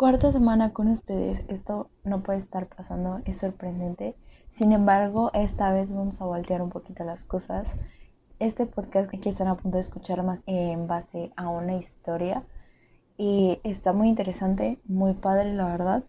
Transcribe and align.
Cuarta 0.00 0.32
semana 0.32 0.72
con 0.72 0.88
ustedes. 0.88 1.44
Esto 1.48 1.90
no 2.04 2.22
puede 2.22 2.38
estar 2.38 2.68
pasando, 2.68 3.20
es 3.26 3.36
sorprendente. 3.36 4.16
Sin 4.48 4.72
embargo, 4.72 5.30
esta 5.34 5.74
vez 5.74 5.90
vamos 5.90 6.22
a 6.22 6.24
voltear 6.24 6.62
un 6.62 6.70
poquito 6.70 7.04
las 7.04 7.24
cosas. 7.24 7.68
Este 8.38 8.64
podcast 8.64 9.10
que 9.10 9.28
están 9.28 9.48
a 9.48 9.58
punto 9.58 9.76
de 9.76 9.82
escuchar 9.82 10.22
más 10.22 10.42
en 10.46 10.86
base 10.86 11.32
a 11.36 11.50
una 11.50 11.76
historia 11.76 12.44
y 13.18 13.60
está 13.62 13.92
muy 13.92 14.08
interesante, 14.08 14.80
muy 14.86 15.12
padre 15.12 15.52
la 15.52 15.66
verdad. 15.66 16.02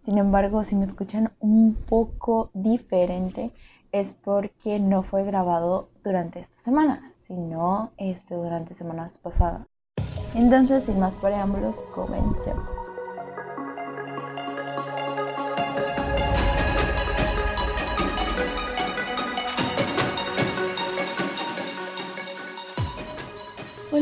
Sin 0.00 0.18
embargo, 0.18 0.62
si 0.62 0.76
me 0.76 0.84
escuchan 0.84 1.32
un 1.40 1.74
poco 1.74 2.50
diferente 2.52 3.50
es 3.92 4.12
porque 4.12 4.78
no 4.78 5.02
fue 5.02 5.24
grabado 5.24 5.88
durante 6.04 6.40
esta 6.40 6.60
semana, 6.60 7.14
sino 7.16 7.92
este, 7.96 8.34
durante 8.34 8.74
semanas 8.74 9.16
pasadas. 9.16 9.66
Entonces, 10.34 10.84
sin 10.84 11.00
más 11.00 11.16
preámbulos, 11.16 11.82
comencemos. 11.94 12.87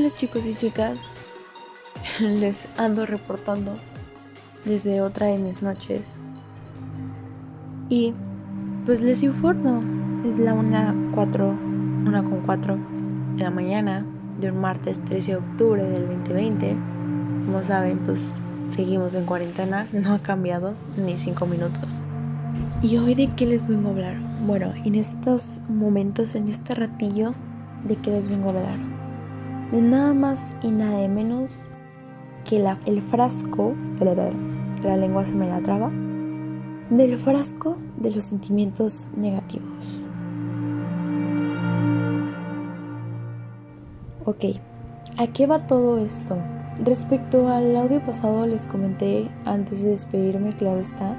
Hola 0.06 0.14
chicos 0.14 0.46
y 0.46 0.54
chicas, 0.54 0.98
les 2.20 2.68
ando 2.78 3.06
reportando 3.06 3.74
desde 4.64 5.00
otra 5.00 5.26
de 5.26 5.38
mis 5.38 5.62
noches 5.62 6.12
y 7.88 8.14
pues 8.84 9.00
les 9.00 9.24
informo, 9.24 9.82
es 10.24 10.38
la 10.38 10.54
1.4, 10.54 11.56
1 12.06 12.24
con 12.30 12.40
4 12.42 12.78
de 13.34 13.42
la 13.42 13.50
mañana 13.50 14.06
de 14.40 14.52
un 14.52 14.60
martes 14.60 15.04
13 15.04 15.32
de 15.32 15.36
octubre 15.38 15.82
del 15.82 16.06
2020. 16.06 16.76
Como 17.46 17.64
saben, 17.64 17.98
pues 17.98 18.32
seguimos 18.76 19.12
en 19.14 19.24
cuarentena, 19.24 19.88
no 19.92 20.14
ha 20.14 20.20
cambiado 20.20 20.74
ni 20.96 21.18
5 21.18 21.46
minutos. 21.46 22.00
¿Y 22.80 22.96
hoy 22.98 23.16
de 23.16 23.26
qué 23.34 23.44
les 23.44 23.66
vengo 23.66 23.88
a 23.88 23.90
hablar? 23.90 24.16
Bueno, 24.46 24.72
en 24.84 24.94
estos 24.94 25.58
momentos, 25.68 26.36
en 26.36 26.46
este 26.46 26.76
ratillo, 26.76 27.32
¿de 27.82 27.96
qué 27.96 28.12
les 28.12 28.28
vengo 28.28 28.50
a 28.50 28.52
hablar? 28.52 28.95
De 29.72 29.80
nada 29.80 30.14
más 30.14 30.54
y 30.62 30.70
nada 30.70 30.98
de 30.98 31.08
menos 31.08 31.66
que 32.44 32.58
la, 32.58 32.78
el 32.86 33.02
frasco, 33.02 33.74
la 34.82 34.96
lengua 34.96 35.24
se 35.24 35.34
me 35.34 35.48
la 35.48 35.60
traba, 35.60 35.90
del 36.90 37.16
frasco 37.16 37.76
de 37.96 38.12
los 38.12 38.24
sentimientos 38.24 39.08
negativos. 39.16 40.04
Ok, 44.24 44.44
¿a 45.18 45.26
qué 45.28 45.46
va 45.46 45.66
todo 45.66 45.98
esto? 45.98 46.36
Respecto 46.84 47.48
al 47.48 47.74
audio 47.76 48.02
pasado 48.04 48.46
les 48.46 48.66
comenté 48.66 49.30
antes 49.44 49.82
de 49.82 49.90
despedirme, 49.90 50.52
claro 50.56 50.80
está, 50.80 51.16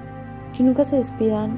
que 0.56 0.64
nunca 0.64 0.86
se 0.86 0.98
despidan 0.98 1.58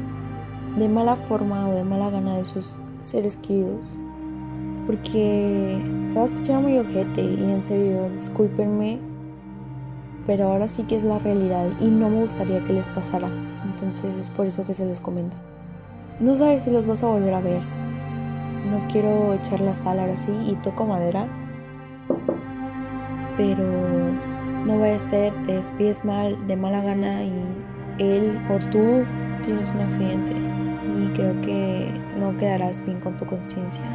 de 0.78 0.88
mala 0.88 1.16
forma 1.16 1.68
o 1.68 1.74
de 1.74 1.84
mala 1.84 2.10
gana 2.10 2.38
de 2.38 2.46
sus 2.46 2.80
seres 3.02 3.36
queridos. 3.36 3.98
Porque 4.90 5.80
se 6.08 6.16
va 6.16 6.24
a 6.24 6.26
escuchar 6.26 6.64
muy 6.64 6.80
ojete 6.80 7.22
y 7.22 7.44
en 7.44 7.64
serio, 7.64 8.10
discúlpenme, 8.10 8.98
pero 10.26 10.48
ahora 10.48 10.68
sí 10.68 10.82
que 10.86 10.96
es 10.96 11.04
la 11.04 11.20
realidad 11.20 11.68
y 11.80 11.90
no 11.90 12.10
me 12.10 12.22
gustaría 12.22 12.66
que 12.66 12.74
les 12.74 12.90
pasara. 12.90 13.30
Entonces 13.66 14.16
es 14.20 14.30
por 14.30 14.48
eso 14.48 14.66
que 14.66 14.74
se 14.74 14.88
los 14.88 15.00
comento. 15.00 15.38
No 16.20 16.34
sabes 16.34 16.64
si 16.64 16.72
los 16.72 16.88
vas 16.88 17.04
a 17.04 17.08
volver 17.08 17.36
a 17.36 17.40
ver. 17.40 17.62
No 18.72 18.88
quiero 18.92 19.36
echar 19.36 19.62
la 19.62 19.76
sal 19.76 20.00
ahora 20.00 20.18
sí 20.18 20.32
y 20.48 20.56
toco 20.56 20.88
madera 20.88 21.28
pero 23.38 23.64
no 24.66 24.80
vaya 24.80 24.98
a 24.98 25.00
ser, 25.00 25.34
te 25.46 25.54
despides 25.54 26.04
mal, 26.04 26.46
de 26.48 26.58
mala 26.58 26.82
gana 26.82 27.24
y 27.24 27.32
él 28.00 28.38
o 28.50 28.60
tú 28.60 29.06
tienes 29.46 29.70
un 29.70 29.82
accidente 29.82 30.34
y 30.34 31.08
creo 31.14 31.40
que 31.42 31.90
no 32.20 32.36
quedarás 32.36 32.84
bien 32.86 33.00
con 33.00 33.16
tu 33.16 33.26
conciencia. 33.26 33.86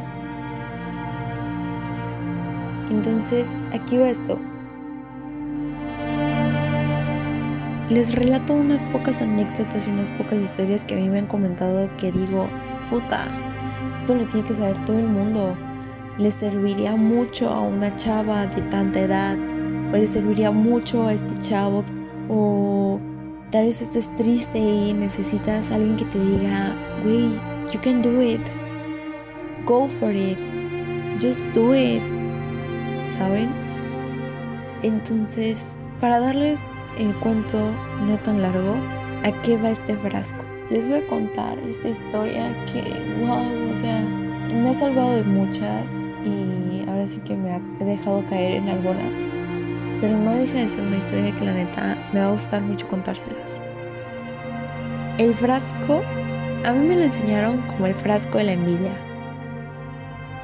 Entonces, 2.89 3.51
aquí 3.73 3.97
va 3.97 4.09
esto. 4.09 4.39
Les 7.89 8.15
relato 8.15 8.53
unas 8.53 8.83
pocas 8.85 9.21
anécdotas 9.21 9.87
y 9.87 9.91
unas 9.91 10.11
pocas 10.11 10.39
historias 10.39 10.83
que 10.83 10.95
a 10.95 10.97
mí 10.97 11.07
me 11.07 11.19
han 11.19 11.27
comentado 11.27 11.87
que 11.97 12.11
digo, 12.11 12.47
puta, 12.89 13.27
esto 13.93 14.15
lo 14.15 14.25
tiene 14.25 14.47
que 14.47 14.55
saber 14.55 14.83
todo 14.85 14.97
el 14.97 15.07
mundo. 15.07 15.55
Le 16.17 16.31
serviría 16.31 16.95
mucho 16.95 17.49
a 17.49 17.61
una 17.61 17.95
chava 17.97 18.47
de 18.47 18.61
tanta 18.63 19.01
edad, 19.01 19.37
o 19.93 19.97
le 19.97 20.07
serviría 20.07 20.49
mucho 20.49 21.05
a 21.05 21.13
este 21.13 21.35
chavo, 21.35 21.83
o 22.27 22.99
tal 23.51 23.65
vez 23.65 23.81
estés 23.81 24.09
triste 24.17 24.57
y 24.57 24.93
necesitas 24.93 25.71
a 25.71 25.75
alguien 25.75 25.97
que 25.97 26.05
te 26.05 26.19
diga, 26.19 26.73
wey, 27.05 27.39
you 27.71 27.79
can 27.83 28.01
do 28.01 28.19
it, 28.19 28.41
go 29.65 29.87
for 29.99 30.11
it, 30.11 30.39
just 31.19 31.45
do 31.53 31.75
it, 31.75 32.01
¿saben? 33.17 33.49
Entonces, 34.83 35.77
para 35.99 36.19
darles 36.19 36.61
el 36.99 37.13
cuento 37.15 37.71
no 38.05 38.17
tan 38.17 38.41
largo, 38.41 38.75
¿a 39.23 39.31
qué 39.41 39.57
va 39.57 39.69
este 39.69 39.95
frasco? 39.95 40.43
Les 40.69 40.87
voy 40.87 40.99
a 40.99 41.07
contar 41.07 41.57
esta 41.59 41.89
historia 41.89 42.51
que, 42.71 42.81
wow, 43.25 43.73
o 43.73 43.77
sea, 43.77 44.01
me 44.53 44.69
ha 44.69 44.73
salvado 44.73 45.15
de 45.15 45.23
muchas 45.23 45.91
y 46.25 46.83
ahora 46.87 47.07
sí 47.07 47.19
que 47.19 47.35
me 47.35 47.51
ha 47.51 47.59
dejado 47.79 48.23
caer 48.29 48.57
en 48.57 48.69
algunas. 48.69 49.23
Pero 50.01 50.17
no 50.17 50.31
deja 50.35 50.59
de 50.59 50.69
ser 50.69 50.81
una 50.81 50.97
historia 50.97 51.33
que 51.35 51.45
la 51.45 51.53
neta 51.53 51.97
me 52.13 52.19
va 52.19 52.27
a 52.27 52.31
gustar 52.31 52.61
mucho 52.61 52.87
contárselas. 52.87 53.59
El 55.17 55.33
frasco, 55.33 56.01
a 56.65 56.71
mí 56.71 56.87
me 56.87 56.95
lo 56.95 57.03
enseñaron 57.03 57.61
como 57.61 57.85
el 57.87 57.95
frasco 57.95 58.37
de 58.37 58.43
la 58.43 58.53
envidia. 58.53 58.91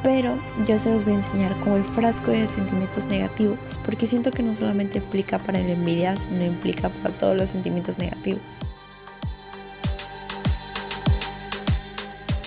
Pero 0.03 0.39
yo 0.67 0.79
se 0.79 0.91
los 0.91 1.03
voy 1.03 1.13
a 1.13 1.17
enseñar 1.17 1.59
como 1.59 1.75
el 1.75 1.85
frasco 1.85 2.31
de 2.31 2.47
sentimientos 2.47 3.05
negativos, 3.05 3.59
porque 3.85 4.07
siento 4.07 4.31
que 4.31 4.41
no 4.41 4.55
solamente 4.55 4.97
implica 4.97 5.37
para 5.37 5.59
la 5.59 5.73
envidia, 5.73 6.17
sino 6.17 6.43
implica 6.43 6.89
para 6.89 7.15
todos 7.15 7.37
los 7.37 7.49
sentimientos 7.51 7.99
negativos. 7.99 8.41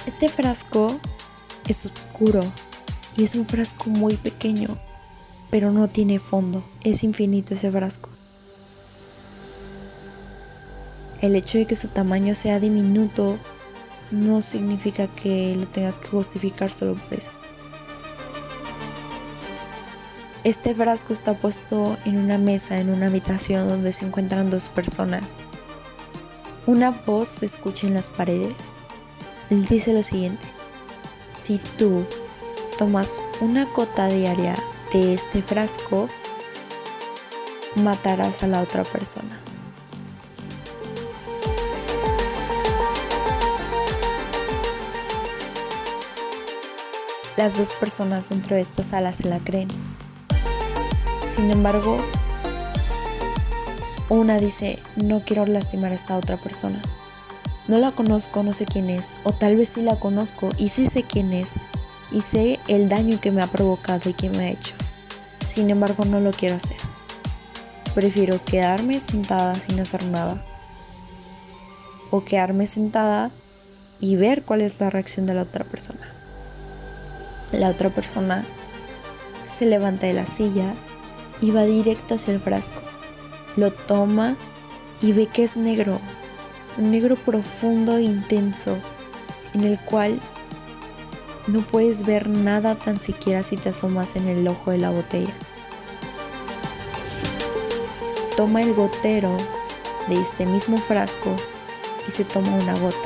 Este 0.06 0.28
frasco 0.28 0.98
es 1.68 1.86
oscuro 1.86 2.40
y 3.16 3.24
es 3.24 3.34
un 3.34 3.46
frasco 3.46 3.88
muy 3.90 4.16
pequeño, 4.16 4.68
pero 5.50 5.70
no 5.70 5.88
tiene 5.88 6.18
fondo, 6.18 6.64
es 6.82 7.04
infinito 7.04 7.54
ese 7.54 7.70
frasco. 7.70 8.10
El 11.20 11.36
hecho 11.36 11.58
de 11.58 11.66
que 11.66 11.76
su 11.76 11.88
tamaño 11.88 12.34
sea 12.34 12.58
diminuto 12.58 13.38
no 14.10 14.42
significa 14.42 15.06
que 15.06 15.54
lo 15.56 15.66
tengas 15.66 15.98
que 15.98 16.08
justificar 16.08 16.70
solo 16.70 16.94
por 16.94 17.18
eso. 17.18 17.30
Este 20.44 20.74
frasco 20.74 21.12
está 21.12 21.32
puesto 21.32 21.96
en 22.04 22.18
una 22.18 22.38
mesa 22.38 22.78
en 22.78 22.90
una 22.90 23.06
habitación 23.06 23.68
donde 23.68 23.92
se 23.92 24.04
encuentran 24.04 24.50
dos 24.50 24.68
personas. 24.68 25.38
Una 26.66 26.90
voz 26.90 27.28
se 27.28 27.46
escucha 27.46 27.86
en 27.86 27.94
las 27.94 28.10
paredes. 28.10 28.54
Él 29.50 29.64
dice 29.66 29.92
lo 29.92 30.02
siguiente 30.02 30.44
si 31.44 31.58
tú 31.78 32.06
tomas 32.78 33.12
una 33.42 33.66
cota 33.66 34.06
diaria 34.06 34.56
de 34.94 35.12
este 35.12 35.42
frasco, 35.42 36.08
matarás 37.76 38.42
a 38.42 38.46
la 38.46 38.62
otra 38.62 38.82
persona. 38.84 39.38
Las 47.36 47.58
dos 47.58 47.72
personas 47.74 48.30
dentro 48.30 48.56
de 48.56 48.62
esta 48.62 48.82
sala 48.82 49.12
se 49.12 49.28
la 49.28 49.38
creen. 49.40 49.68
Sin 51.34 51.50
embargo, 51.50 51.98
una 54.08 54.38
dice, 54.38 54.78
no 54.96 55.22
quiero 55.24 55.46
lastimar 55.46 55.90
a 55.90 55.96
esta 55.96 56.16
otra 56.16 56.36
persona. 56.36 56.80
No 57.66 57.78
la 57.78 57.90
conozco, 57.90 58.42
no 58.42 58.54
sé 58.54 58.66
quién 58.66 58.88
es, 58.88 59.16
o 59.24 59.32
tal 59.32 59.56
vez 59.56 59.70
sí 59.70 59.82
la 59.82 59.96
conozco 59.96 60.50
y 60.58 60.68
sí 60.68 60.86
sé 60.86 61.02
quién 61.02 61.32
es, 61.32 61.48
y 62.12 62.20
sé 62.20 62.60
el 62.68 62.88
daño 62.88 63.20
que 63.20 63.32
me 63.32 63.42
ha 63.42 63.48
provocado 63.48 64.10
y 64.10 64.12
que 64.12 64.30
me 64.30 64.44
ha 64.44 64.50
hecho. 64.50 64.74
Sin 65.48 65.70
embargo, 65.70 66.04
no 66.04 66.20
lo 66.20 66.30
quiero 66.30 66.56
hacer. 66.56 66.76
Prefiero 67.94 68.42
quedarme 68.44 69.00
sentada 69.00 69.54
sin 69.54 69.80
hacer 69.80 70.04
nada. 70.04 70.40
O 72.10 72.24
quedarme 72.24 72.66
sentada 72.66 73.30
y 73.98 74.16
ver 74.16 74.42
cuál 74.42 74.60
es 74.60 74.78
la 74.78 74.90
reacción 74.90 75.26
de 75.26 75.34
la 75.34 75.42
otra 75.42 75.64
persona. 75.64 76.08
La 77.50 77.70
otra 77.70 77.90
persona 77.90 78.44
se 79.48 79.66
levanta 79.66 80.06
de 80.06 80.12
la 80.12 80.26
silla 80.26 80.74
y 81.40 81.50
va 81.50 81.64
directo 81.64 82.14
hacia 82.14 82.34
el 82.34 82.40
frasco. 82.40 82.82
Lo 83.56 83.70
toma 83.70 84.36
y 85.00 85.12
ve 85.12 85.26
que 85.26 85.44
es 85.44 85.56
negro 85.56 86.00
un 86.76 86.90
negro 86.90 87.16
profundo 87.16 87.96
e 87.96 88.02
intenso 88.02 88.76
en 89.54 89.64
el 89.64 89.78
cual 89.78 90.18
no 91.46 91.60
puedes 91.60 92.04
ver 92.04 92.28
nada 92.28 92.74
tan 92.74 93.00
siquiera 93.00 93.42
si 93.42 93.56
te 93.56 93.68
asomas 93.68 94.16
en 94.16 94.28
el 94.28 94.46
ojo 94.48 94.70
de 94.70 94.78
la 94.78 94.90
botella. 94.90 95.32
Toma 98.36 98.62
el 98.62 98.74
gotero 98.74 99.36
de 100.08 100.20
este 100.20 100.46
mismo 100.46 100.78
frasco 100.78 101.36
y 102.08 102.10
se 102.10 102.24
toma 102.24 102.54
una 102.54 102.74
gota. 102.78 102.96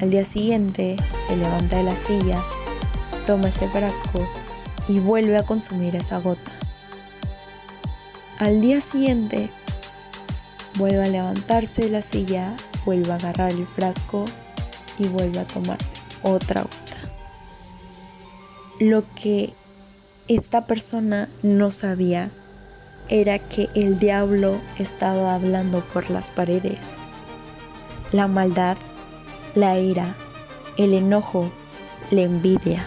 Al 0.00 0.10
día 0.10 0.24
siguiente 0.24 0.96
se 1.26 1.36
levanta 1.36 1.76
de 1.76 1.82
la 1.82 1.96
silla, 1.96 2.38
toma 3.26 3.48
ese 3.48 3.66
frasco 3.68 4.28
y 4.88 5.00
vuelve 5.00 5.36
a 5.36 5.44
consumir 5.44 5.94
esa 5.94 6.18
gota. 6.18 6.50
Al 8.38 8.60
día 8.60 8.80
siguiente 8.80 9.50
vuelve 10.76 11.04
a 11.04 11.08
levantarse 11.08 11.82
de 11.82 11.90
la 11.90 12.02
silla, 12.02 12.52
vuelve 12.84 13.12
a 13.12 13.16
agarrar 13.16 13.50
el 13.50 13.66
frasco 13.66 14.24
y 14.98 15.08
vuelve 15.08 15.40
a 15.40 15.44
tomarse 15.44 15.94
otra 16.22 16.62
gota. 16.62 16.74
Lo 18.80 19.02
que 19.14 19.52
esta 20.28 20.66
persona 20.66 21.28
no 21.42 21.70
sabía 21.70 22.30
era 23.08 23.38
que 23.38 23.68
el 23.74 23.98
diablo 23.98 24.58
estaba 24.78 25.34
hablando 25.34 25.80
por 25.92 26.10
las 26.10 26.30
paredes. 26.30 26.78
La 28.12 28.28
maldad, 28.28 28.76
la 29.54 29.78
ira, 29.78 30.14
el 30.76 30.94
enojo, 30.94 31.50
la 32.10 32.22
envidia 32.22 32.86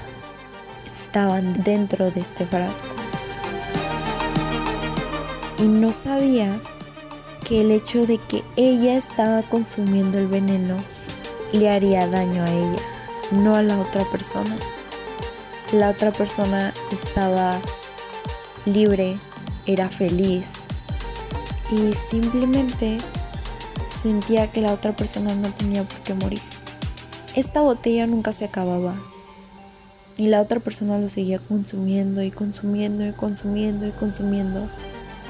estaban 1.11 1.61
dentro 1.63 2.09
de 2.09 2.21
este 2.21 2.45
frasco. 2.45 2.87
Y 5.59 5.63
no 5.63 5.91
sabía 5.91 6.57
que 7.45 7.59
el 7.59 7.71
hecho 7.71 8.07
de 8.07 8.17
que 8.17 8.43
ella 8.55 8.95
estaba 8.95 9.41
consumiendo 9.41 10.19
el 10.19 10.27
veneno 10.27 10.77
le 11.51 11.69
haría 11.69 12.07
daño 12.07 12.43
a 12.43 12.49
ella, 12.49 12.81
no 13.31 13.55
a 13.55 13.61
la 13.61 13.77
otra 13.77 14.05
persona 14.05 14.55
la 15.73 15.89
otra 15.89 16.11
persona 16.11 16.73
estaba 16.91 17.59
libre, 18.65 19.17
era 19.65 19.89
feliz 19.89 20.47
y 21.71 21.93
simplemente 22.09 22.99
sentía 24.01 24.51
que 24.51 24.61
la 24.61 24.73
otra 24.73 24.91
persona 24.93 25.33
no 25.35 25.49
tenía 25.53 25.83
por 25.83 25.97
qué 25.99 26.13
morir. 26.13 26.41
Esta 27.35 27.61
botella 27.61 28.07
nunca 28.07 28.33
se 28.33 28.45
acababa 28.45 28.95
y 30.21 30.27
la 30.27 30.39
otra 30.39 30.59
persona 30.59 30.99
lo 30.99 31.09
seguía 31.09 31.39
consumiendo 31.39 32.21
y 32.21 32.29
consumiendo 32.29 33.03
y 33.07 33.11
consumiendo 33.11 33.87
y 33.87 33.89
consumiendo 33.89 34.67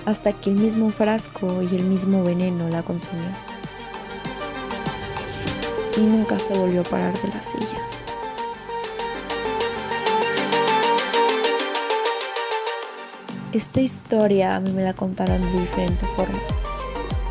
hasta 0.05 0.33
que 0.33 0.49
el 0.49 0.57
mismo 0.57 0.89
frasco 0.89 1.61
y 1.63 1.73
el 1.77 1.85
mismo 1.85 2.25
veneno 2.25 2.67
la 2.67 2.83
consumió. 2.83 3.29
Y 5.95 6.01
nunca 6.01 6.37
se 6.39 6.53
volvió 6.57 6.81
a 6.81 6.83
parar 6.83 7.13
de 7.21 7.27
la 7.29 7.41
silla. 7.41 7.79
Esta 13.53 13.79
historia 13.79 14.57
a 14.57 14.59
mí 14.59 14.73
me 14.73 14.83
la 14.83 14.93
contaron 14.93 15.41
de 15.41 15.61
diferente 15.61 16.05
forma. 16.17 16.39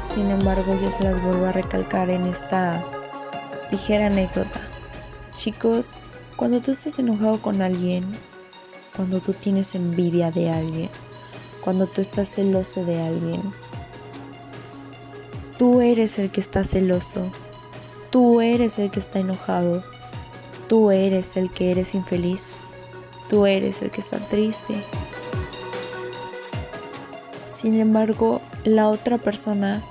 Sin 0.07 0.31
embargo, 0.31 0.79
yo 0.83 0.91
se 0.91 1.05
las 1.05 1.23
vuelvo 1.23 1.45
a 1.45 1.53
recalcar 1.53 2.09
en 2.09 2.25
esta 2.25 2.83
ligera 3.71 4.07
anécdota. 4.07 4.63
Chicos, 5.37 5.95
cuando 6.41 6.63
tú 6.63 6.71
estás 6.71 6.99
enojado 6.99 7.43
con 7.43 7.61
alguien, 7.61 8.03
cuando 8.97 9.21
tú 9.21 9.35
tienes 9.35 9.75
envidia 9.75 10.31
de 10.31 10.49
alguien, 10.49 10.89
cuando 11.63 11.87
tú 11.87 12.01
estás 12.01 12.33
celoso 12.33 12.83
de 12.83 12.99
alguien, 12.99 13.43
tú 15.59 15.83
eres 15.83 16.19
el 16.19 16.31
que 16.31 16.41
está 16.41 16.65
celoso, 16.65 17.31
tú 18.09 18.41
eres 18.41 18.79
el 18.79 18.91
que 18.91 19.01
está 19.01 19.19
enojado, 19.19 19.85
tú 20.67 20.91
eres 20.91 21.37
el 21.37 21.51
que 21.51 21.73
eres 21.73 21.95
infeliz, 21.95 22.55
tú 23.29 23.45
eres 23.45 23.83
el 23.83 23.91
que 23.91 24.01
está 24.01 24.17
triste, 24.19 24.83
sin 27.53 27.79
embargo, 27.79 28.41
la 28.65 28.89
otra 28.89 29.19
persona 29.19 29.83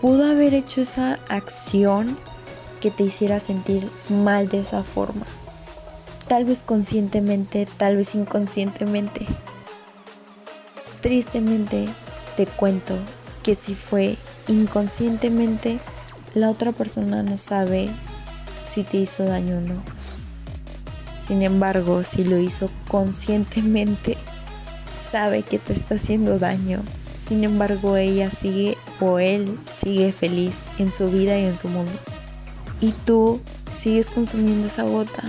pudo 0.00 0.24
haber 0.24 0.54
hecho 0.54 0.80
esa 0.80 1.20
acción 1.28 2.18
que 2.84 2.90
te 2.90 3.02
hiciera 3.02 3.40
sentir 3.40 3.90
mal 4.10 4.50
de 4.50 4.60
esa 4.60 4.82
forma. 4.82 5.24
Tal 6.28 6.44
vez 6.44 6.60
conscientemente, 6.62 7.66
tal 7.78 7.96
vez 7.96 8.14
inconscientemente. 8.14 9.24
Tristemente 11.00 11.86
te 12.36 12.44
cuento 12.44 12.98
que 13.42 13.54
si 13.54 13.74
fue 13.74 14.18
inconscientemente, 14.48 15.78
la 16.34 16.50
otra 16.50 16.72
persona 16.72 17.22
no 17.22 17.38
sabe 17.38 17.88
si 18.68 18.82
te 18.82 18.98
hizo 18.98 19.24
daño 19.24 19.56
o 19.56 19.60
no. 19.62 19.82
Sin 21.20 21.40
embargo, 21.40 22.04
si 22.04 22.22
lo 22.22 22.36
hizo 22.36 22.68
conscientemente, 22.88 24.18
sabe 25.10 25.40
que 25.42 25.58
te 25.58 25.72
está 25.72 25.94
haciendo 25.94 26.38
daño. 26.38 26.82
Sin 27.26 27.44
embargo, 27.44 27.96
ella 27.96 28.28
sigue 28.28 28.76
o 29.00 29.18
él 29.18 29.58
sigue 29.72 30.12
feliz 30.12 30.58
en 30.78 30.92
su 30.92 31.08
vida 31.08 31.38
y 31.38 31.46
en 31.46 31.56
su 31.56 31.68
mundo. 31.68 31.98
Y 32.80 32.92
tú 33.04 33.40
sigues 33.70 34.10
consumiendo 34.10 34.66
esa 34.66 34.82
gota, 34.82 35.22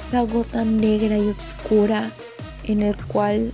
esa 0.00 0.22
gota 0.22 0.64
negra 0.64 1.18
y 1.18 1.28
oscura 1.28 2.12
en 2.64 2.82
el 2.82 2.96
cual 3.06 3.52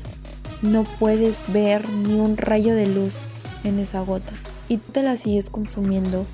no 0.62 0.84
puedes 0.84 1.42
ver 1.52 1.88
ni 1.88 2.14
un 2.14 2.36
rayo 2.36 2.74
de 2.74 2.86
luz 2.86 3.26
en 3.64 3.78
esa 3.78 4.00
gota. 4.00 4.32
Y 4.68 4.78
tú 4.78 4.92
te 4.92 5.02
la 5.02 5.16
sigues 5.16 5.50
consumiendo, 5.50 6.26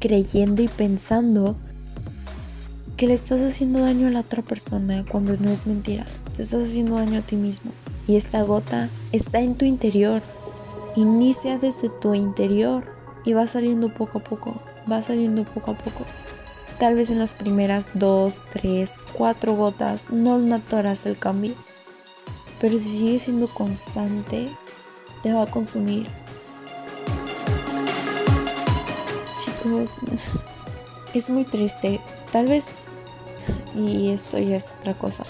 creyendo 0.00 0.62
y 0.62 0.68
pensando 0.68 1.56
que 2.96 3.06
le 3.06 3.14
estás 3.14 3.40
haciendo 3.40 3.80
daño 3.80 4.06
a 4.06 4.10
la 4.10 4.20
otra 4.20 4.42
persona 4.42 5.04
cuando 5.10 5.34
no 5.36 5.50
es 5.50 5.66
mentira. 5.66 6.04
Te 6.36 6.42
estás 6.42 6.68
haciendo 6.68 6.96
daño 6.96 7.18
a 7.18 7.22
ti 7.22 7.36
mismo. 7.36 7.72
Y 8.06 8.16
esta 8.16 8.42
gota 8.42 8.88
está 9.12 9.40
en 9.40 9.54
tu 9.54 9.64
interior. 9.64 10.22
Inicia 10.94 11.58
desde 11.58 11.88
tu 11.88 12.14
interior 12.14 12.84
y 13.24 13.32
va 13.32 13.46
saliendo 13.46 13.92
poco 13.92 14.18
a 14.18 14.24
poco. 14.24 14.62
Va 14.90 15.02
saliendo 15.02 15.44
poco 15.44 15.72
a 15.72 15.74
poco. 15.74 16.04
Tal 16.78 16.94
vez 16.94 17.10
en 17.10 17.18
las 17.18 17.34
primeras 17.34 17.86
dos, 17.94 18.40
tres, 18.52 18.98
cuatro 19.16 19.54
gotas 19.54 20.10
no 20.10 20.38
notarás 20.38 21.06
el 21.06 21.18
cambio. 21.18 21.54
Pero 22.60 22.78
si 22.78 22.98
sigue 22.98 23.18
siendo 23.18 23.48
constante, 23.48 24.48
te 25.22 25.32
va 25.32 25.42
a 25.42 25.46
consumir. 25.46 26.06
Chicos, 29.44 29.90
es 31.14 31.30
muy 31.30 31.44
triste. 31.44 32.00
Tal 32.32 32.46
vez, 32.46 32.86
y 33.76 34.10
esto 34.10 34.38
ya 34.38 34.56
es 34.56 34.74
otra 34.78 34.94
cosa, 34.94 35.24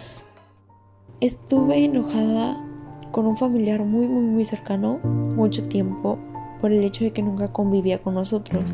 Estuve 1.25 1.83
enojada 1.85 2.62
con 3.11 3.25
un 3.25 3.39
familiar 3.39 3.83
muy, 3.83 4.06
muy, 4.06 4.25
muy 4.25 4.45
cercano 4.45 4.99
mucho 4.99 5.67
tiempo 5.69 6.19
por 6.61 6.70
el 6.70 6.84
hecho 6.84 7.05
de 7.05 7.13
que 7.13 7.23
nunca 7.23 7.51
convivía 7.51 8.03
con 8.03 8.13
nosotros. 8.13 8.65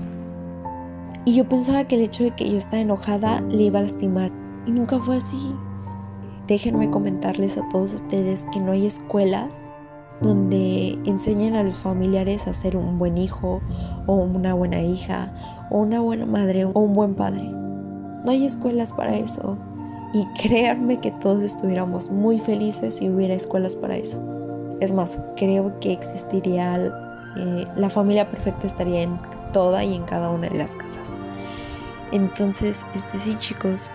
Y 1.30 1.34
yo 1.34 1.48
pensaba 1.48 1.84
que 1.84 1.94
el 1.94 2.00
hecho 2.00 2.24
de 2.24 2.32
que 2.32 2.50
yo 2.50 2.58
estaba 2.58 2.82
enojada 2.82 3.40
le 3.42 3.62
iba 3.62 3.78
a 3.78 3.82
lastimar. 3.82 4.32
Y 4.66 4.72
nunca 4.72 4.98
fue 4.98 5.18
así. 5.18 5.54
Déjenme 6.48 6.90
comentarles 6.90 7.56
a 7.56 7.68
todos 7.68 7.94
ustedes 7.94 8.44
que 8.52 8.58
no 8.58 8.72
hay 8.72 8.84
escuelas 8.84 9.62
donde 10.20 10.98
enseñen 11.04 11.54
a 11.54 11.62
los 11.62 11.78
familiares 11.78 12.48
a 12.48 12.52
ser 12.52 12.76
un 12.76 12.98
buen 12.98 13.16
hijo 13.16 13.60
o 14.08 14.16
una 14.16 14.54
buena 14.54 14.82
hija 14.82 15.32
o 15.70 15.78
una 15.78 16.00
buena 16.00 16.26
madre 16.26 16.64
o 16.64 16.72
un 16.72 16.94
buen 16.94 17.14
padre. 17.14 17.44
No 17.44 18.32
hay 18.32 18.44
escuelas 18.44 18.92
para 18.92 19.16
eso. 19.16 19.56
Y 20.12 20.26
créanme 20.42 20.98
que 20.98 21.12
todos 21.12 21.44
estuviéramos 21.44 22.10
muy 22.10 22.40
felices 22.40 22.96
si 22.96 23.08
hubiera 23.08 23.34
escuelas 23.34 23.76
para 23.76 23.96
eso. 23.96 24.18
Es 24.80 24.90
más, 24.90 25.20
creo 25.36 25.78
que 25.78 25.92
existiría 25.92 26.92
eh, 27.36 27.66
la 27.76 27.88
familia 27.88 28.28
perfecta 28.28 28.66
estaría 28.66 29.02
en 29.02 29.16
toda 29.52 29.84
y 29.84 29.94
en 29.94 30.02
cada 30.02 30.30
una 30.30 30.48
de 30.48 30.58
las 30.58 30.72
casas. 30.72 31.19
Entonces, 32.12 32.84
este 32.94 33.18
sí, 33.18 33.36
chicos. 33.38 33.88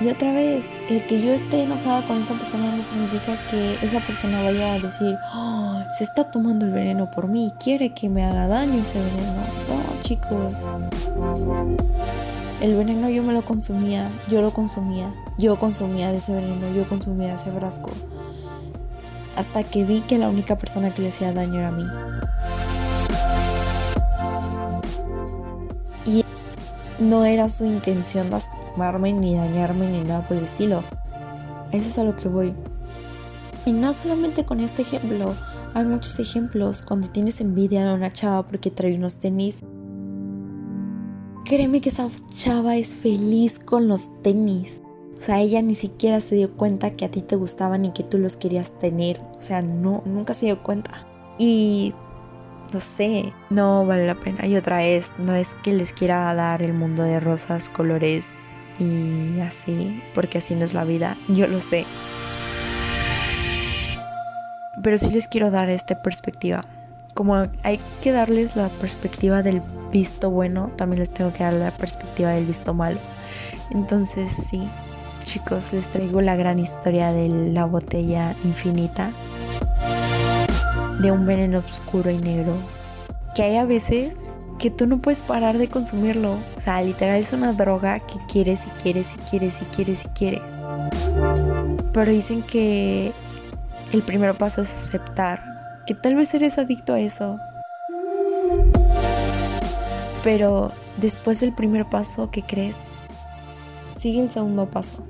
Y 0.00 0.08
otra 0.08 0.32
vez, 0.32 0.76
el 0.88 1.06
que 1.06 1.22
yo 1.22 1.32
esté 1.32 1.62
enojada 1.62 2.04
con 2.08 2.22
esa 2.22 2.34
persona 2.34 2.74
no 2.74 2.82
significa 2.82 3.38
que 3.48 3.74
esa 3.82 4.00
persona 4.00 4.42
vaya 4.42 4.74
a 4.74 4.78
decir, 4.80 5.16
oh, 5.32 5.80
se 5.96 6.02
está 6.02 6.24
tomando 6.24 6.64
el 6.64 6.72
veneno 6.72 7.08
por 7.08 7.28
mí, 7.28 7.52
quiere 7.62 7.90
que 7.90 8.08
me 8.08 8.24
haga 8.24 8.48
daño 8.48 8.82
ese 8.82 8.98
veneno. 8.98 9.42
No, 9.68 10.02
chicos. 10.02 10.54
El 12.60 12.76
veneno 12.76 13.08
yo 13.10 13.22
me 13.22 13.32
lo 13.32 13.42
consumía, 13.42 14.08
yo 14.28 14.40
lo 14.40 14.52
consumía, 14.52 15.12
yo 15.38 15.54
consumía 15.56 16.10
de 16.10 16.18
ese 16.18 16.34
veneno, 16.34 16.72
yo 16.74 16.84
consumía 16.88 17.34
ese 17.34 17.52
frasco. 17.52 17.90
Hasta 19.36 19.62
que 19.62 19.84
vi 19.84 20.00
que 20.00 20.18
la 20.18 20.28
única 20.28 20.56
persona 20.56 20.90
que 20.90 21.02
le 21.02 21.08
hacía 21.08 21.32
daño 21.32 21.60
era 21.60 21.68
a 21.68 21.72
mí. 21.72 21.84
Y 26.06 26.24
no 26.98 27.24
era 27.24 27.48
su 27.48 27.64
intención 27.64 28.30
lastimarme 28.30 29.12
ni 29.12 29.34
dañarme 29.34 29.90
ni 29.90 30.02
nada 30.02 30.26
por 30.26 30.36
el 30.36 30.44
estilo. 30.44 30.82
Eso 31.70 31.88
es 31.88 31.98
a 31.98 32.04
lo 32.04 32.16
que 32.16 32.28
voy. 32.28 32.54
Y 33.64 33.72
no 33.72 33.92
solamente 33.92 34.44
con 34.44 34.60
este 34.60 34.82
ejemplo, 34.82 35.34
hay 35.74 35.84
muchos 35.84 36.18
ejemplos 36.18 36.82
cuando 36.82 37.08
tienes 37.08 37.40
envidia 37.40 37.90
a 37.90 37.94
una 37.94 38.12
chava 38.12 38.46
porque 38.46 38.70
trae 38.70 38.94
unos 38.94 39.16
tenis 39.16 39.62
Créeme 41.44 41.80
que 41.80 41.88
esa 41.88 42.08
chava 42.36 42.76
es 42.76 42.94
feliz 42.94 43.58
con 43.58 43.88
los 43.88 44.22
tenis. 44.22 44.80
O 45.18 45.20
sea, 45.20 45.40
ella 45.40 45.60
ni 45.60 45.74
siquiera 45.74 46.20
se 46.20 46.36
dio 46.36 46.56
cuenta 46.56 46.96
que 46.96 47.04
a 47.04 47.10
ti 47.10 47.20
te 47.20 47.36
gustaban 47.36 47.84
y 47.84 47.92
que 47.92 48.04
tú 48.04 48.18
los 48.18 48.36
querías 48.36 48.78
tener. 48.78 49.20
O 49.36 49.40
sea, 49.40 49.60
no, 49.60 50.02
nunca 50.06 50.34
se 50.34 50.46
dio 50.46 50.62
cuenta. 50.62 51.06
Y 51.38 51.94
no 52.72 52.80
sé, 52.80 53.32
no 53.50 53.84
vale 53.86 54.06
la 54.06 54.14
pena. 54.14 54.46
Y 54.46 54.56
otra 54.56 54.78
vez, 54.78 55.12
no 55.18 55.34
es 55.34 55.54
que 55.62 55.72
les 55.72 55.92
quiera 55.92 56.32
dar 56.34 56.62
el 56.62 56.72
mundo 56.72 57.02
de 57.02 57.20
rosas, 57.20 57.68
colores 57.68 58.34
y 58.78 59.40
así, 59.40 60.02
porque 60.14 60.38
así 60.38 60.54
no 60.54 60.64
es 60.64 60.74
la 60.74 60.84
vida, 60.84 61.16
yo 61.28 61.46
lo 61.46 61.60
sé. 61.60 61.86
Pero 64.82 64.98
sí 64.98 65.10
les 65.10 65.28
quiero 65.28 65.50
dar 65.50 65.68
esta 65.68 66.02
perspectiva. 66.02 66.62
Como 67.14 67.44
hay 67.62 67.78
que 68.02 68.10
darles 68.10 68.56
la 68.56 68.68
perspectiva 68.68 69.42
del 69.42 69.60
visto 69.92 70.30
bueno, 70.30 70.70
también 70.76 71.00
les 71.00 71.10
tengo 71.10 71.32
que 71.32 71.44
dar 71.44 71.52
la 71.52 71.70
perspectiva 71.70 72.30
del 72.30 72.46
visto 72.46 72.72
malo. 72.72 72.98
Entonces 73.70 74.48
sí, 74.50 74.66
chicos, 75.24 75.72
les 75.72 75.88
traigo 75.88 76.20
la 76.22 76.36
gran 76.36 76.58
historia 76.58 77.12
de 77.12 77.28
la 77.28 77.66
botella 77.66 78.34
infinita 78.44 79.10
de 81.02 81.10
un 81.10 81.26
veneno 81.26 81.58
oscuro 81.58 82.10
y 82.10 82.18
negro. 82.18 82.54
Que 83.34 83.42
hay 83.42 83.56
a 83.56 83.64
veces 83.64 84.14
que 84.58 84.70
tú 84.70 84.86
no 84.86 84.98
puedes 84.98 85.22
parar 85.22 85.58
de 85.58 85.68
consumirlo. 85.68 86.38
O 86.56 86.60
sea, 86.60 86.80
literal 86.82 87.20
es 87.20 87.32
una 87.32 87.52
droga 87.52 87.98
que 88.00 88.14
quieres 88.30 88.64
y 88.64 88.70
quieres 88.82 89.14
y 89.14 89.18
quieres 89.28 89.60
y 89.60 89.64
quieres 89.66 90.04
y 90.04 90.08
quieres. 90.08 90.42
Pero 91.92 92.10
dicen 92.10 92.42
que 92.42 93.12
el 93.92 94.02
primer 94.02 94.34
paso 94.34 94.62
es 94.62 94.72
aceptar 94.72 95.42
que 95.86 95.94
tal 95.94 96.14
vez 96.14 96.32
eres 96.34 96.58
adicto 96.58 96.94
a 96.94 97.00
eso. 97.00 97.38
Pero 100.22 100.70
después 100.98 101.40
del 101.40 101.52
primer 101.52 101.86
paso 101.86 102.30
que 102.30 102.42
crees, 102.42 102.76
sigue 103.96 104.20
el 104.20 104.30
segundo 104.30 104.66
paso, 104.66 105.04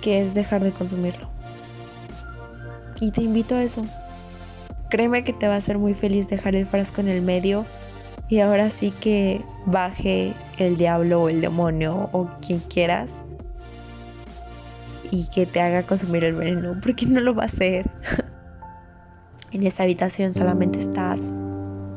que 0.00 0.22
es 0.22 0.32
dejar 0.32 0.62
de 0.62 0.72
consumirlo. 0.72 1.28
Y 3.00 3.10
te 3.10 3.22
invito 3.22 3.54
a 3.54 3.62
eso. 3.62 3.82
Créeme 4.90 5.24
que 5.24 5.32
te 5.32 5.46
va 5.48 5.54
a 5.54 5.58
hacer 5.58 5.78
muy 5.78 5.94
feliz 5.94 6.28
dejar 6.28 6.56
el 6.56 6.66
frasco 6.66 7.00
en 7.00 7.08
el 7.08 7.22
medio 7.22 7.64
y 8.28 8.40
ahora 8.40 8.70
sí 8.70 8.90
que 8.90 9.42
baje 9.66 10.34
el 10.58 10.76
diablo 10.76 11.22
o 11.22 11.28
el 11.28 11.40
demonio 11.40 12.08
o 12.12 12.28
quien 12.44 12.58
quieras 12.60 13.18
y 15.10 15.28
que 15.28 15.46
te 15.46 15.60
haga 15.60 15.82
consumir 15.84 16.24
el 16.24 16.34
veneno, 16.34 16.76
porque 16.82 17.06
no 17.06 17.20
lo 17.20 17.34
va 17.34 17.44
a 17.44 17.46
hacer. 17.46 17.90
en 19.52 19.66
esa 19.66 19.82
habitación 19.82 20.34
solamente 20.34 20.78
estás 20.78 21.32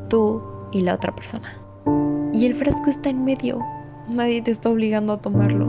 tú 0.09 0.41
y 0.71 0.81
la 0.81 0.95
otra 0.95 1.15
persona. 1.15 1.53
Y 2.33 2.45
el 2.45 2.55
frasco 2.55 2.89
está 2.89 3.09
en 3.09 3.23
medio. 3.23 3.59
Nadie 4.13 4.41
te 4.41 4.51
está 4.51 4.69
obligando 4.69 5.13
a 5.13 5.21
tomarlo. 5.21 5.67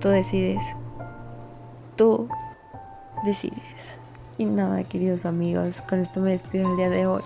Tú 0.00 0.08
decides. 0.08 0.62
Tú 1.96 2.28
decides. 3.24 4.03
Y 4.36 4.46
nada, 4.46 4.82
queridos 4.82 5.26
amigos, 5.26 5.80
con 5.82 6.00
esto 6.00 6.20
me 6.20 6.32
despido 6.32 6.68
el 6.68 6.76
día 6.76 6.90
de 6.90 7.06
hoy. 7.06 7.22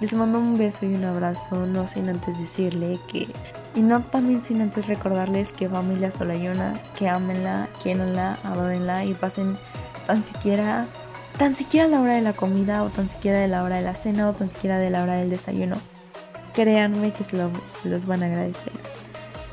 Les 0.00 0.12
mando 0.12 0.38
un 0.38 0.58
beso 0.58 0.84
y 0.84 0.94
un 0.94 1.04
abrazo, 1.04 1.64
no 1.66 1.88
sin 1.88 2.08
antes 2.08 2.38
decirle 2.38 2.98
que... 3.10 3.26
Y 3.74 3.80
no 3.80 4.02
también 4.02 4.42
sin 4.42 4.60
antes 4.60 4.86
recordarles 4.86 5.52
que 5.52 5.68
familia 5.68 6.10
Solayona, 6.10 6.78
que 6.96 7.08
amenla, 7.08 7.68
quieranla, 7.82 8.38
adórenla 8.44 9.04
y 9.04 9.14
pasen 9.14 9.56
tan 10.06 10.22
siquiera, 10.22 10.86
tan 11.38 11.56
siquiera 11.56 11.88
la 11.88 12.00
hora 12.00 12.14
de 12.14 12.20
la 12.20 12.34
comida 12.34 12.84
o 12.84 12.90
tan 12.90 13.08
siquiera 13.08 13.38
de 13.38 13.48
la 13.48 13.64
hora 13.64 13.76
de 13.76 13.82
la 13.82 13.94
cena 13.94 14.28
o 14.28 14.32
tan 14.32 14.50
siquiera 14.50 14.78
de 14.78 14.90
la 14.90 15.02
hora 15.02 15.14
del 15.14 15.30
desayuno. 15.30 15.76
Créanme 16.52 17.12
que 17.14 17.24
se, 17.24 17.36
los 17.84 18.06
van 18.06 18.22
a 18.22 18.26
agradecer. 18.26 18.73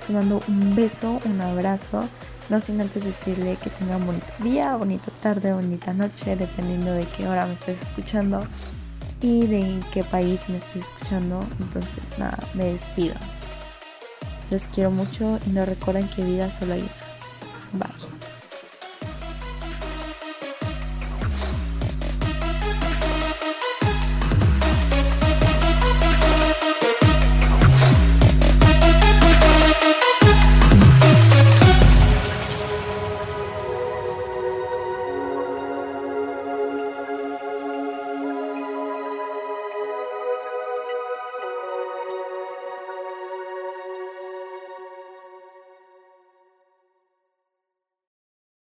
Les 0.02 0.10
mando 0.10 0.42
un 0.48 0.76
beso, 0.76 1.20
un 1.26 1.42
abrazo 1.42 2.08
no 2.52 2.60
sin 2.60 2.82
antes 2.82 3.06
decirle 3.06 3.58
que 3.64 3.70
tenga 3.70 3.96
un 3.96 4.06
bonito 4.06 4.34
día, 4.40 4.76
bonita 4.76 5.10
tarde, 5.22 5.54
bonita 5.54 5.94
noche, 5.94 6.36
dependiendo 6.36 6.92
de 6.92 7.06
qué 7.06 7.26
hora 7.26 7.46
me 7.46 7.54
estés 7.54 7.82
escuchando 7.82 8.46
y 9.22 9.48
de 9.48 9.60
en 9.60 9.80
qué 9.94 10.04
país 10.04 10.50
me 10.50 10.58
estés 10.58 10.90
escuchando. 10.90 11.40
Entonces, 11.60 12.18
nada, 12.18 12.40
me 12.54 12.66
despido. 12.66 13.16
Los 14.50 14.68
quiero 14.68 14.92
mucho 14.92 15.40
y 15.48 15.52
no 15.52 15.64
recuerden 15.64 16.10
que 16.10 16.26
vida 16.26 16.52
solo 16.52 16.74
hay 16.74 16.82
una. 16.82 17.86
Bye. 17.86 18.11